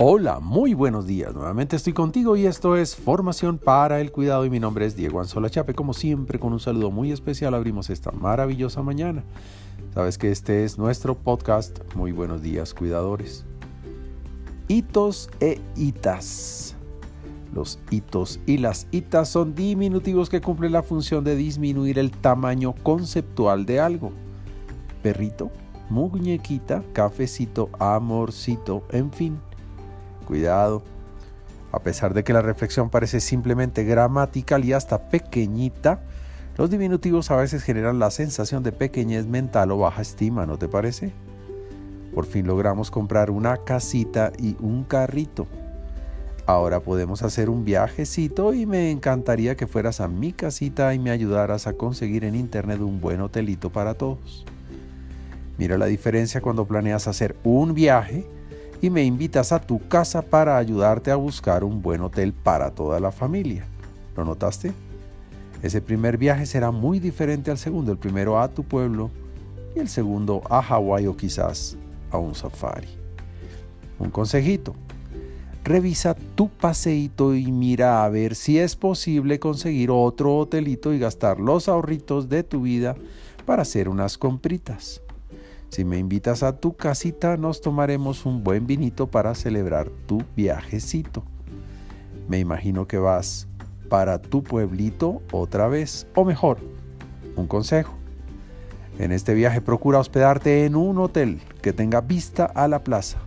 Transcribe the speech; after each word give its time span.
Hola, 0.00 0.38
muy 0.38 0.74
buenos 0.74 1.08
días. 1.08 1.34
Nuevamente 1.34 1.74
estoy 1.74 1.92
contigo 1.92 2.36
y 2.36 2.46
esto 2.46 2.76
es 2.76 2.94
Formación 2.94 3.58
para 3.58 4.00
el 4.00 4.12
Cuidado 4.12 4.44
y 4.44 4.50
mi 4.50 4.60
nombre 4.60 4.86
es 4.86 4.94
Diego 4.94 5.18
Anzola 5.18 5.50
Chape. 5.50 5.74
Como 5.74 5.92
siempre, 5.92 6.38
con 6.38 6.52
un 6.52 6.60
saludo 6.60 6.92
muy 6.92 7.10
especial 7.10 7.52
abrimos 7.52 7.90
esta 7.90 8.12
maravillosa 8.12 8.80
mañana. 8.80 9.24
Sabes 9.94 10.16
que 10.16 10.30
este 10.30 10.62
es 10.62 10.78
nuestro 10.78 11.16
podcast. 11.16 11.80
Muy 11.96 12.12
buenos 12.12 12.42
días, 12.42 12.74
cuidadores. 12.74 13.44
Hitos 14.68 15.30
e 15.40 15.60
hitas. 15.74 16.76
Los 17.52 17.80
hitos 17.90 18.38
y 18.46 18.58
las 18.58 18.86
hitas 18.92 19.28
son 19.28 19.56
diminutivos 19.56 20.30
que 20.30 20.40
cumplen 20.40 20.70
la 20.70 20.84
función 20.84 21.24
de 21.24 21.34
disminuir 21.34 21.98
el 21.98 22.12
tamaño 22.12 22.72
conceptual 22.84 23.66
de 23.66 23.80
algo. 23.80 24.12
Perrito, 25.02 25.50
muñequita, 25.90 26.84
cafecito, 26.92 27.68
amorcito, 27.80 28.84
en 28.92 29.10
fin 29.10 29.47
cuidado. 30.28 30.82
A 31.72 31.80
pesar 31.80 32.12
de 32.12 32.22
que 32.22 32.34
la 32.34 32.42
reflexión 32.42 32.90
parece 32.90 33.20
simplemente 33.20 33.84
gramatical 33.84 34.64
y 34.64 34.74
hasta 34.74 35.08
pequeñita, 35.08 36.00
los 36.58 36.68
diminutivos 36.70 37.30
a 37.30 37.36
veces 37.36 37.62
generan 37.62 37.98
la 37.98 38.10
sensación 38.10 38.62
de 38.62 38.72
pequeñez 38.72 39.26
mental 39.26 39.70
o 39.70 39.78
baja 39.78 40.02
estima, 40.02 40.44
¿no 40.44 40.58
te 40.58 40.68
parece? 40.68 41.12
Por 42.14 42.26
fin 42.26 42.46
logramos 42.46 42.90
comprar 42.90 43.30
una 43.30 43.56
casita 43.56 44.32
y 44.38 44.56
un 44.60 44.84
carrito. 44.84 45.46
Ahora 46.46 46.80
podemos 46.80 47.22
hacer 47.22 47.48
un 47.48 47.64
viajecito 47.64 48.54
y 48.54 48.66
me 48.66 48.90
encantaría 48.90 49.56
que 49.56 49.66
fueras 49.66 50.00
a 50.00 50.08
mi 50.08 50.32
casita 50.32 50.92
y 50.94 50.98
me 50.98 51.10
ayudaras 51.10 51.66
a 51.66 51.74
conseguir 51.74 52.24
en 52.24 52.34
internet 52.34 52.80
un 52.80 53.00
buen 53.00 53.20
hotelito 53.20 53.70
para 53.70 53.94
todos. 53.94 54.44
Mira 55.58 55.78
la 55.78 55.86
diferencia 55.86 56.40
cuando 56.40 56.66
planeas 56.66 57.06
hacer 57.06 57.36
un 57.44 57.74
viaje 57.74 58.26
y 58.80 58.90
me 58.90 59.04
invitas 59.04 59.52
a 59.52 59.60
tu 59.60 59.86
casa 59.88 60.22
para 60.22 60.56
ayudarte 60.56 61.10
a 61.10 61.16
buscar 61.16 61.64
un 61.64 61.82
buen 61.82 62.00
hotel 62.00 62.32
para 62.32 62.70
toda 62.70 63.00
la 63.00 63.10
familia. 63.10 63.66
¿Lo 64.16 64.24
notaste? 64.24 64.72
Ese 65.62 65.80
primer 65.80 66.18
viaje 66.18 66.46
será 66.46 66.70
muy 66.70 67.00
diferente 67.00 67.50
al 67.50 67.58
segundo, 67.58 67.90
el 67.90 67.98
primero 67.98 68.38
a 68.40 68.48
tu 68.48 68.62
pueblo 68.62 69.10
y 69.74 69.80
el 69.80 69.88
segundo 69.88 70.42
a 70.48 70.62
Hawái 70.62 71.06
o 71.06 71.16
quizás 71.16 71.76
a 72.10 72.18
un 72.18 72.34
safari. 72.34 72.88
Un 73.98 74.10
consejito. 74.10 74.74
Revisa 75.64 76.14
tu 76.34 76.48
paseíto 76.48 77.34
y 77.34 77.50
mira 77.50 78.04
a 78.04 78.08
ver 78.08 78.34
si 78.36 78.58
es 78.58 78.76
posible 78.76 79.40
conseguir 79.40 79.90
otro 79.90 80.36
hotelito 80.36 80.94
y 80.94 80.98
gastar 80.98 81.40
los 81.40 81.68
ahorritos 81.68 82.28
de 82.28 82.44
tu 82.44 82.62
vida 82.62 82.96
para 83.44 83.62
hacer 83.62 83.88
unas 83.88 84.16
compritas. 84.16 85.02
Si 85.70 85.84
me 85.84 85.98
invitas 85.98 86.42
a 86.42 86.56
tu 86.56 86.76
casita, 86.76 87.36
nos 87.36 87.60
tomaremos 87.60 88.24
un 88.24 88.42
buen 88.42 88.66
vinito 88.66 89.06
para 89.06 89.34
celebrar 89.34 89.90
tu 90.06 90.22
viajecito. 90.34 91.22
Me 92.26 92.38
imagino 92.38 92.86
que 92.86 92.98
vas 92.98 93.46
para 93.88 94.20
tu 94.20 94.42
pueblito 94.42 95.22
otra 95.30 95.68
vez, 95.68 96.06
o 96.14 96.24
mejor, 96.24 96.58
un 97.36 97.46
consejo. 97.46 97.94
En 98.98 99.12
este 99.12 99.34
viaje 99.34 99.60
procura 99.60 99.98
hospedarte 99.98 100.64
en 100.64 100.74
un 100.74 100.98
hotel 100.98 101.40
que 101.62 101.72
tenga 101.72 102.00
vista 102.00 102.46
a 102.46 102.66
la 102.66 102.82
plaza. 102.82 103.18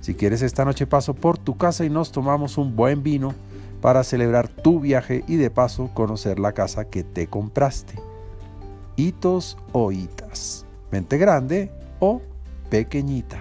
Si 0.00 0.14
quieres 0.14 0.42
esta 0.42 0.64
noche 0.64 0.86
paso 0.86 1.14
por 1.14 1.38
tu 1.38 1.56
casa 1.56 1.84
y 1.84 1.90
nos 1.90 2.10
tomamos 2.10 2.58
un 2.58 2.74
buen 2.74 3.02
vino 3.02 3.34
para 3.80 4.02
celebrar 4.02 4.48
tu 4.48 4.80
viaje 4.80 5.24
y 5.28 5.36
de 5.36 5.50
paso 5.50 5.90
conocer 5.94 6.38
la 6.38 6.52
casa 6.52 6.86
que 6.86 7.04
te 7.04 7.26
compraste. 7.26 7.94
Hitos 8.96 9.58
o 9.72 9.92
hitas 9.92 10.65
grande 11.04 11.70
o 12.00 12.20
pequeñita. 12.70 13.38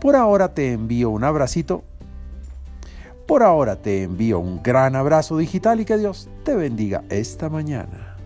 Por 0.00 0.16
ahora 0.16 0.54
te 0.54 0.72
envío 0.72 1.10
un 1.10 1.24
abracito. 1.24 1.82
Por 3.26 3.42
ahora 3.42 3.76
te 3.76 4.04
envío 4.04 4.38
un 4.38 4.62
gran 4.62 4.96
abrazo 4.96 5.36
digital 5.36 5.80
y 5.80 5.84
que 5.84 5.98
Dios 5.98 6.28
te 6.44 6.54
bendiga 6.54 7.04
esta 7.10 7.48
mañana. 7.50 8.16